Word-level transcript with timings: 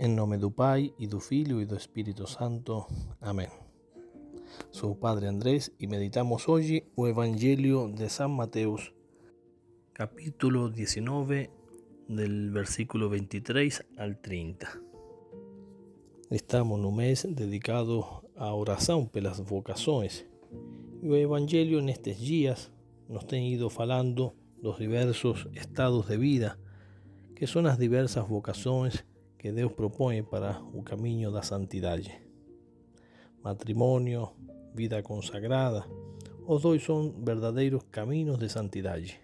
Em 0.00 0.14
nome 0.14 0.38
do 0.38 0.48
Pai, 0.52 0.94
e 0.96 1.08
do 1.08 1.18
Filho 1.18 1.60
e 1.60 1.66
do 1.66 1.74
Espírito 1.74 2.24
Santo. 2.24 2.86
Amém. 3.20 3.48
Sou 4.70 4.92
o 4.92 4.94
Padre 4.94 5.26
Andrés 5.26 5.72
e 5.76 5.88
meditamos 5.88 6.48
hoje 6.48 6.84
o 6.94 7.08
Evangelho 7.08 7.92
de 7.92 8.08
São 8.08 8.28
Mateus, 8.28 8.94
capítulo 9.92 10.70
19, 10.70 11.50
del 12.08 12.52
versículo 12.52 13.10
23 13.10 13.82
al 13.96 14.14
30. 14.14 14.68
Estamos 16.30 16.78
no 16.78 16.92
mês 16.92 17.24
dedicado 17.24 18.22
à 18.36 18.54
oração 18.54 19.04
pelas 19.04 19.40
vocações 19.40 20.24
e 21.02 21.08
o 21.08 21.16
Evangelho 21.16 21.82
nestes 21.82 22.20
dias 22.20 22.70
nos 23.08 23.24
tem 23.24 23.52
ido 23.52 23.68
falando 23.68 24.32
dos 24.62 24.76
diversos 24.78 25.48
estados 25.54 26.06
de 26.06 26.16
vida 26.16 26.56
que 27.34 27.48
são 27.48 27.66
as 27.66 27.76
diversas 27.76 28.24
vocações 28.28 29.04
que 29.38 29.52
Deus 29.52 29.72
propõe 29.72 30.22
para 30.24 30.60
o 30.74 30.82
caminho 30.82 31.30
da 31.30 31.42
santidade. 31.42 32.20
Matrimônio, 33.42 34.30
vida 34.74 35.00
consagrada, 35.00 35.86
os 36.44 36.62
dois 36.62 36.82
são 36.82 37.14
verdadeiros 37.24 37.84
caminhos 37.84 38.36
de 38.36 38.48
santidade. 38.48 39.20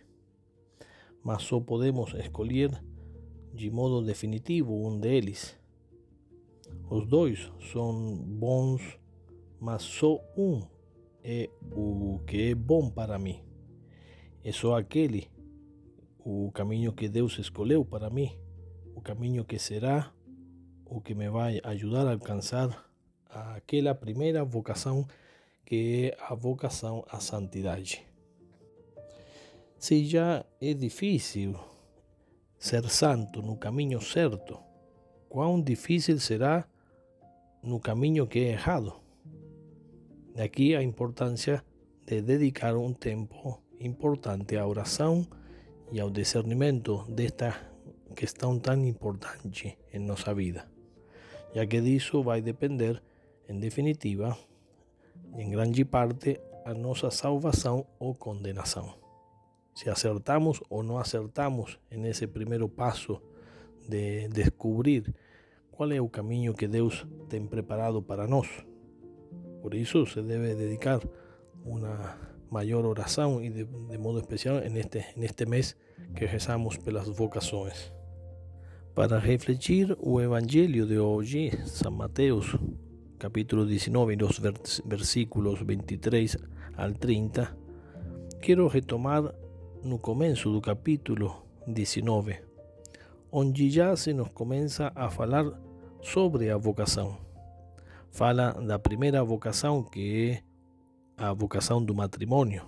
Mas 1.22 1.42
só 1.42 1.58
podemos 1.58 2.14
escolher 2.14 2.70
de 3.52 3.68
modo 3.70 4.06
definitivo 4.06 4.86
um 4.86 5.00
deles. 5.00 5.56
Os 6.88 7.06
dois 7.06 7.50
são 7.72 8.16
bons, 8.16 8.82
mas 9.60 9.82
só 9.82 10.20
um 10.36 10.62
é 11.24 11.50
o 11.72 12.20
que 12.24 12.50
é 12.50 12.54
bom 12.54 12.88
para 12.88 13.18
mim. 13.18 13.42
É 14.44 14.52
só 14.52 14.76
aquele, 14.76 15.28
o 16.20 16.52
caminho 16.52 16.92
que 16.92 17.08
Deus 17.08 17.36
escolheu 17.38 17.84
para 17.84 18.10
mim 18.10 18.43
o 19.04 19.06
caminho 19.06 19.44
que 19.44 19.58
será 19.58 20.10
o 20.86 20.98
que 20.98 21.14
me 21.14 21.28
vai 21.28 21.60
ajudar 21.62 22.06
a 22.06 22.12
alcançar 22.12 22.88
aquela 23.28 23.94
primeira 23.94 24.42
vocação 24.42 25.06
que 25.66 26.10
é 26.10 26.16
a 26.24 26.34
vocação 26.34 27.04
à 27.10 27.20
santidade. 27.20 28.02
Se 29.78 30.06
já 30.06 30.42
é 30.58 30.72
difícil 30.72 31.54
ser 32.58 32.88
santo 32.88 33.42
no 33.42 33.58
caminho 33.58 34.00
certo, 34.00 34.58
quão 35.28 35.60
difícil 35.60 36.18
será 36.18 36.66
no 37.62 37.78
caminho 37.78 38.26
que 38.26 38.38
é 38.38 38.52
errado. 38.52 38.94
Daqui 40.34 40.74
a 40.74 40.82
importância 40.82 41.62
de 42.06 42.22
dedicar 42.22 42.74
um 42.74 42.94
tempo 42.94 43.62
importante 43.78 44.56
à 44.56 44.66
oração 44.66 45.26
e 45.92 46.00
ao 46.00 46.08
discernimento 46.08 47.04
desta 48.14 48.20
questão 48.20 48.58
tão 48.58 48.84
importante 48.84 49.76
em 49.92 49.98
nossa 49.98 50.32
vida, 50.32 50.64
já 51.54 51.66
que 51.66 51.80
disso 51.80 52.22
vai 52.22 52.40
depender, 52.40 53.02
em 53.48 53.58
definitiva, 53.58 54.36
em 55.36 55.50
grande 55.50 55.84
parte, 55.84 56.40
a 56.64 56.72
nossa 56.72 57.10
salvação 57.10 57.86
ou 57.98 58.14
condenação. 58.14 58.94
Se 59.74 59.90
acertamos 59.90 60.62
ou 60.70 60.82
não 60.82 60.98
acertamos 60.98 61.78
nesse 61.90 62.26
primeiro 62.26 62.68
passo 62.68 63.20
de 63.88 64.28
descobrir 64.28 65.12
qual 65.72 65.90
é 65.92 66.00
o 66.00 66.08
caminho 66.08 66.54
que 66.54 66.68
Deus 66.68 67.04
tem 67.28 67.46
preparado 67.46 68.00
para 68.02 68.26
nós. 68.26 68.48
Por 69.60 69.74
isso 69.74 70.06
se 70.06 70.22
deve 70.22 70.54
dedicar 70.54 71.00
uma 71.64 72.16
maior 72.50 72.84
oração 72.86 73.42
e 73.42 73.50
de, 73.50 73.64
de 73.64 73.98
modo 73.98 74.20
especial 74.20 74.60
neste, 74.70 75.04
neste 75.16 75.44
mês 75.46 75.76
que 76.14 76.24
rezamos 76.26 76.76
pelas 76.76 77.08
vocações. 77.08 77.92
Para 78.94 79.18
refletir 79.18 79.96
o 79.98 80.20
Evangelho 80.20 80.86
de 80.86 81.00
hoje, 81.00 81.50
São 81.66 81.90
Mateus, 81.90 82.56
capítulo 83.18 83.66
19, 83.66 84.14
los 84.14 84.38
versículos 84.84 85.60
23 85.62 86.38
al 86.76 86.94
30, 86.94 87.56
quero 88.40 88.68
retomar 88.68 89.34
no 89.82 89.98
começo 89.98 90.48
do 90.52 90.60
capítulo 90.60 91.44
19, 91.66 92.36
onde 93.32 93.68
já 93.68 93.96
se 93.96 94.12
nos 94.12 94.28
começa 94.28 94.92
a 94.94 95.10
falar 95.10 95.44
sobre 96.00 96.50
a 96.50 96.56
vocação. 96.56 97.18
Fala 98.12 98.52
da 98.52 98.78
primeira 98.78 99.24
vocação, 99.24 99.82
que 99.82 100.30
é 100.30 100.42
a 101.16 101.32
vocação 101.32 101.84
do 101.84 101.96
matrimônio 101.96 102.62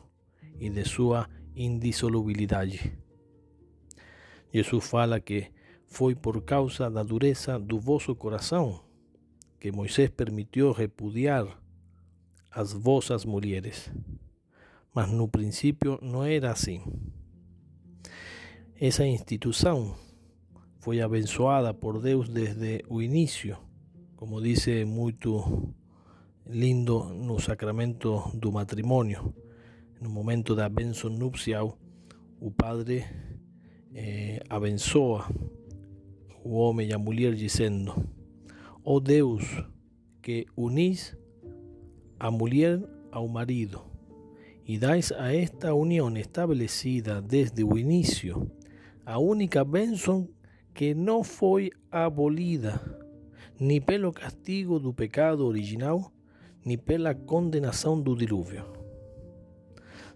e 0.58 0.68
de 0.68 0.82
sua 0.82 1.28
indissolubilidade. 1.54 2.98
Jesus 4.52 4.88
fala 4.90 5.20
que 5.20 5.54
foi 5.86 6.14
por 6.14 6.42
causa 6.42 6.90
da 6.90 7.02
dureza 7.02 7.58
do 7.58 7.78
vosso 7.78 8.14
coração 8.14 8.80
que 9.58 9.72
Moisés 9.72 10.10
permitiu 10.10 10.72
repudiar 10.72 11.46
as 12.50 12.72
vossas 12.72 13.24
mulheres. 13.24 13.90
Mas 14.94 15.10
no 15.10 15.28
princípio 15.28 15.98
não 16.02 16.24
era 16.24 16.50
assim. 16.50 16.82
Essa 18.78 19.06
instituição 19.06 19.96
foi 20.78 21.00
abençoada 21.00 21.72
por 21.74 22.00
Deus 22.00 22.28
desde 22.28 22.84
o 22.88 23.02
início, 23.02 23.58
como 24.16 24.40
dice 24.40 24.84
muito 24.84 25.74
lindo 26.46 27.04
no 27.04 27.40
sacramento 27.40 28.30
do 28.34 28.52
matrimônio. 28.52 29.34
No 30.00 30.10
momento 30.10 30.54
da 30.54 30.68
bênção 30.68 31.10
nupcial, 31.10 31.78
o 32.38 32.50
padre 32.50 33.04
eh, 33.94 34.42
abençoa 34.48 35.26
o 36.46 36.54
homem 36.54 36.90
e 36.90 36.94
a 36.94 36.98
mulher 36.98 37.34
dizendo: 37.34 37.92
Ó 38.84 38.94
oh 38.94 39.00
Deus, 39.00 39.42
que 40.22 40.46
unis 40.56 41.16
a 42.20 42.30
mulher 42.30 42.80
ao 43.10 43.26
marido 43.26 43.82
e 44.64 44.78
dais 44.78 45.10
a 45.12 45.34
esta 45.34 45.74
união 45.74 46.16
estabelecida 46.16 47.20
desde 47.20 47.64
o 47.64 47.76
início 47.76 48.50
a 49.04 49.18
única 49.18 49.64
bênção 49.64 50.28
que 50.72 50.94
não 50.94 51.24
foi 51.24 51.70
abolida 51.90 52.80
nem 53.58 53.80
pelo 53.80 54.12
castigo 54.12 54.78
do 54.78 54.92
pecado 54.92 55.46
original, 55.46 56.12
nem 56.64 56.76
pela 56.76 57.14
condenação 57.14 58.00
do 58.00 58.14
dilúvio. 58.14 58.64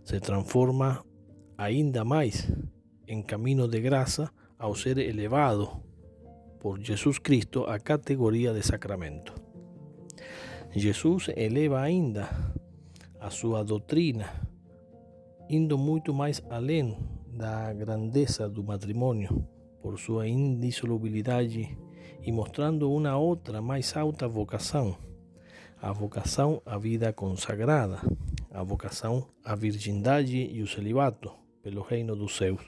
Se 0.05 0.21
transforma 0.21 1.05
ainda 1.57 2.05
mais 2.05 2.53
em 3.09 3.23
caminho 3.23 3.67
de 3.67 3.81
graça 3.81 4.31
ao 4.59 4.75
ser 4.75 4.99
elevado 4.99 5.90
por 6.61 6.79
Jesus 6.79 7.19
Cristo 7.19 7.65
a 7.65 7.79
categoria 7.79 8.53
de 8.53 8.63
sacramento. 8.63 9.35
Jesus 10.71 11.29
eleva 11.35 11.81
ainda 11.81 12.29
a 13.19 13.31
sua 13.31 13.65
doutrina, 13.65 14.31
indo 15.49 15.77
muito 15.77 16.15
mais 16.15 16.43
além 16.49 16.97
da 17.33 17.73
grandeza 17.73 18.49
do 18.49 18.63
matrimônio 18.63 19.45
por 19.83 19.99
sua 19.99 20.29
indissolubilidade 20.29 21.77
e 22.23 22.31
mostrando 22.31 22.93
uma 22.93 23.17
outra 23.17 23.63
mais 23.63 23.97
alta 23.97 24.29
vocação, 24.29 24.97
a 25.81 25.91
vocação 25.93 26.63
à 26.67 26.77
vida 26.77 27.13
consagrada, 27.13 27.99
a 28.51 28.63
vocação 28.63 29.27
à 29.43 29.57
virgindade 29.57 30.37
e 30.37 30.63
o 30.63 30.69
celibato 30.69 31.33
pelo 31.63 31.81
reino 31.81 32.15
dos 32.15 32.37
céus. 32.37 32.63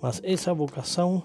Mas 0.00 0.22
essa 0.24 0.54
vocação 0.54 1.24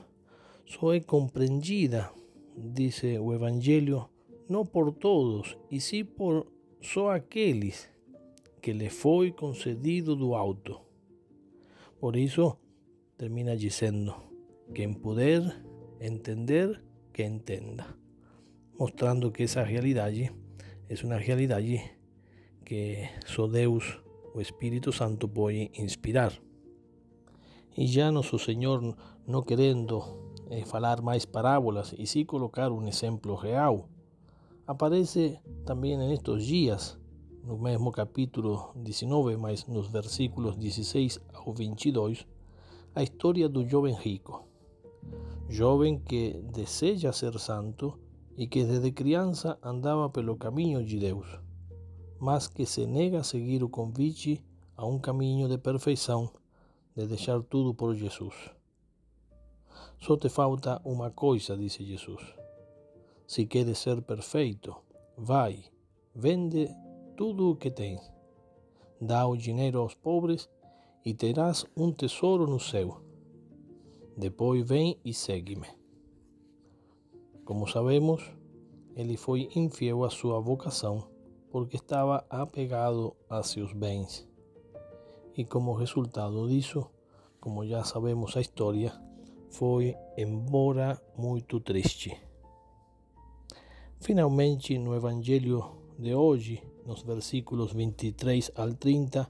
só 0.65 0.93
é 0.93 0.99
compreendida, 0.99 2.11
dice 2.57 3.17
o 3.19 3.33
Evangelho, 3.33 4.09
não 4.49 4.65
por 4.65 4.91
todos, 4.93 5.57
e 5.69 5.79
sim 5.79 6.03
por 6.03 6.47
só 6.81 7.11
aqueles 7.11 7.89
que 8.61 8.71
lhe 8.71 8.89
foi 8.89 9.31
concedido 9.31 10.15
do 10.15 10.35
alto. 10.35 10.79
Por 11.99 12.15
isso, 12.15 12.57
termina 13.17 13.55
dizendo: 13.55 14.13
quem 14.73 14.93
puder 14.93 15.41
entender, 15.99 16.81
que 17.13 17.23
entenda, 17.23 17.85
mostrando 18.77 19.31
que 19.31 19.43
essa 19.43 19.63
realidade 19.63 20.31
é 20.89 21.05
uma 21.05 21.17
realidade 21.17 21.81
que 22.65 23.09
só 23.25 23.47
Deus, 23.47 23.99
o 24.33 24.41
Espírito 24.41 24.91
Santo, 24.91 25.27
pode 25.27 25.71
inspirar. 25.77 26.33
E 27.77 27.87
já 27.87 28.11
nosso 28.11 28.37
Senhor, 28.37 28.95
não 29.25 29.41
querendo 29.41 30.32
eh, 30.53 30.65
falar 30.65 31.01
mais 31.01 31.25
parábolas 31.25 31.95
e 31.97 32.05
sim 32.05 32.23
colocar 32.23 32.71
um 32.71 32.87
exemplo 32.87 33.33
real. 33.33 33.89
Aparece 34.67 35.39
também 35.65 35.97
nestes 35.97 36.45
dias, 36.45 36.99
no 37.43 37.57
mesmo 37.57 37.91
capítulo 37.91 38.71
19, 38.75 39.35
mas 39.35 39.65
nos 39.65 39.87
versículos 39.87 40.55
16 40.55 41.19
ao 41.33 41.51
22, 41.51 42.27
a 42.93 43.01
história 43.01 43.49
do 43.49 43.67
jovem 43.67 43.95
rico. 43.95 44.47
Jovem 45.49 45.97
que 45.97 46.39
deseja 46.53 47.11
ser 47.11 47.39
santo 47.39 47.97
e 48.37 48.45
que 48.45 48.63
desde 48.63 48.91
criança 48.91 49.57
andava 49.63 50.07
pelo 50.09 50.37
caminho 50.37 50.85
de 50.85 50.99
Deus, 50.99 51.27
mas 52.19 52.47
que 52.47 52.65
se 52.65 52.85
nega 52.85 53.21
a 53.21 53.23
seguir 53.23 53.63
o 53.63 53.69
convite 53.69 54.39
a 54.77 54.85
um 54.85 54.99
caminho 54.99 55.49
de 55.49 55.57
perfeição, 55.57 56.31
de 56.95 57.07
deixar 57.07 57.41
tudo 57.41 57.73
por 57.73 57.95
Jesus. 57.95 58.35
Só 60.03 60.17
te 60.17 60.27
falta 60.27 60.81
uma 60.83 61.11
coisa, 61.11 61.55
disse 61.55 61.81
Jesus: 61.85 62.21
Si 63.25 63.45
queres 63.45 63.77
ser 63.77 64.01
perfeito, 64.01 64.75
vai, 65.15 65.63
vende 66.13 66.67
tudo 67.15 67.49
o 67.49 67.55
que 67.55 67.71
tens, 67.71 68.11
dá 68.99 69.25
o 69.25 69.37
dinheiro 69.37 69.79
aos 69.79 69.95
pobres 69.95 70.49
e 71.05 71.13
terás 71.13 71.65
um 71.77 71.89
tesouro 71.89 72.45
no 72.45 72.59
céu. 72.59 72.99
Depois 74.17 74.67
vem 74.67 74.99
e 75.05 75.13
segue-me. 75.13 75.69
Como 77.45 77.65
sabemos, 77.65 78.29
ele 78.97 79.15
foi 79.15 79.49
infiel 79.55 80.03
à 80.03 80.09
sua 80.09 80.37
vocação 80.41 81.07
porque 81.49 81.77
estava 81.77 82.25
apegado 82.29 83.15
a 83.29 83.41
seus 83.41 83.71
bens. 83.71 84.27
E 85.37 85.45
como 85.45 85.71
resultado 85.71 86.45
disso, 86.49 86.85
como 87.39 87.65
já 87.65 87.85
sabemos 87.85 88.35
a 88.35 88.41
história, 88.41 88.91
foi 89.53 89.95
embora 90.17 90.99
muito 91.17 91.59
triste. 91.59 92.15
Finalmente, 93.99 94.77
no 94.77 94.95
Evangelho 94.95 95.63
de 95.97 96.13
hoje, 96.13 96.61
nos 96.85 97.03
versículos 97.03 97.71
23 97.71 98.51
al 98.55 98.73
30, 98.73 99.29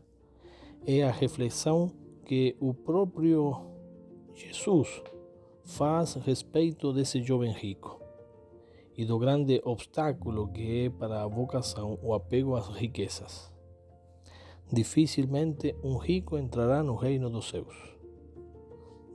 é 0.87 1.03
a 1.03 1.11
reflexão 1.11 1.91
que 2.25 2.55
o 2.59 2.73
próprio 2.73 3.53
Jesus 4.33 5.03
faz 5.63 6.15
respeito 6.15 6.93
desse 6.93 7.21
jovem 7.21 7.51
rico 7.51 8.01
e 8.97 9.05
do 9.05 9.19
grande 9.19 9.61
obstáculo 9.65 10.47
que 10.47 10.85
é 10.85 10.89
para 10.89 11.23
a 11.23 11.27
vocação 11.27 11.99
o 12.01 12.13
apego 12.13 12.55
às 12.55 12.69
riquezas. 12.69 13.51
Dificilmente 14.71 15.75
um 15.83 15.97
rico 15.97 16.37
entrará 16.37 16.81
no 16.81 16.95
reino 16.95 17.29
dos 17.29 17.49
céus. 17.49 17.92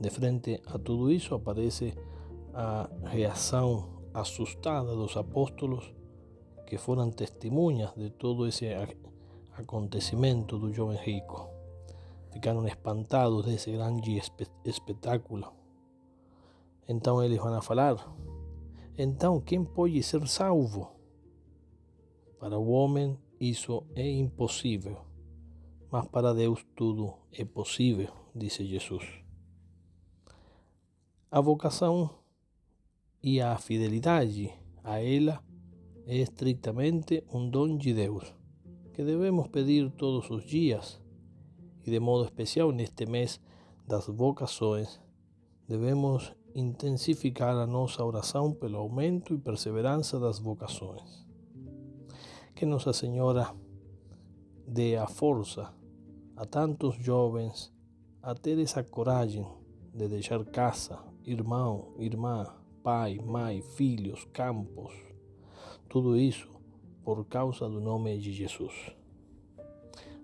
De 0.01 0.11
frente 0.11 0.63
a 0.67 0.79
tudo 0.79 1.11
isso 1.11 1.35
aparece 1.35 1.93
a 2.55 2.89
reação 3.05 3.99
assustada 4.15 4.95
dos 4.95 5.17
apóstolos 5.17 5.93
que 6.67 6.79
foram 6.79 7.11
testemunhas 7.11 7.93
de 7.97 8.11
todo 8.11 8.47
esse 8.47 8.67
acontecimento 9.53 10.59
do 10.59 10.73
jovem 10.73 10.99
rico. 10.99 11.49
Ficaram 12.31 12.67
espantados 12.67 13.47
desse 13.47 13.73
grande 13.73 14.21
espetáculo. 14.65 15.53
Então 16.89 17.23
eles 17.23 17.39
vão 17.39 17.55
a 17.55 17.63
falar: 17.63 17.97
então 18.97 19.41
quem 19.41 19.65
pode 19.65 20.03
ser 20.03 20.27
salvo? 20.29 20.93
Para 22.39 22.57
o 22.57 22.71
homem 22.71 23.19
isso 23.41 23.85
é 23.97 24.09
impossível, 24.09 24.99
mas 25.91 26.07
para 26.07 26.33
Deus 26.33 26.65
tudo 26.77 27.15
é 27.33 27.45
possível, 27.45 28.13
disse 28.35 28.65
Jesus. 28.65 29.28
A 31.31 31.43
vocação 31.43 32.09
e 33.23 33.39
a 33.39 33.59
fidelidade 33.59 34.51
a 34.83 34.99
ela 34.99 35.45
é 36.07 36.17
estritamente 36.17 37.23
um 37.31 37.51
dom 37.51 37.77
de 37.77 37.93
Deus, 37.93 38.35
que 38.95 39.05
devemos 39.05 39.49
pedir 39.49 39.91
todos 39.91 40.31
os 40.31 40.43
dias, 40.47 40.99
e 41.85 41.91
de 41.91 42.01
modo 42.01 42.25
especial 42.25 42.73
neste 42.73 43.05
mês 43.05 43.39
das 43.87 44.07
vocações, 44.07 44.99
devemos 45.69 46.35
intensificar 46.55 47.55
a 47.57 47.67
nossa 47.67 48.03
oração 48.03 48.55
pelo 48.55 48.79
aumento 48.79 49.35
e 49.35 49.39
perseverança 49.39 50.19
das 50.19 50.39
vocações. 50.39 51.27
Que 52.55 52.65
Nossa 52.65 52.95
Senhora 52.95 53.55
dê 54.67 54.97
a 54.97 55.07
força 55.07 55.75
a 56.35 56.47
tantos 56.47 56.95
jovens 56.97 57.71
a 58.23 58.35
ter 58.35 58.59
essa 58.59 58.83
coragem 58.83 59.47
de 59.93 60.09
deixar 60.09 60.43
casa, 60.47 61.08
irmão, 61.31 61.93
irmã, 61.99 62.47
pai, 62.83 63.19
mãe, 63.19 63.61
filhos, 63.61 64.25
campos, 64.33 64.95
tudo 65.87 66.17
isso 66.17 66.49
por 67.05 67.23
causa 67.27 67.69
do 67.69 67.81
nome 67.83 68.19
de 68.19 68.33
Jesus. 68.33 68.73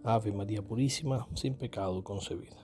Ave 0.02 0.32
Maria 0.32 0.62
Puríssima, 0.62 1.28
sem 1.36 1.52
pecado 1.52 2.02
concebida. 2.02 2.63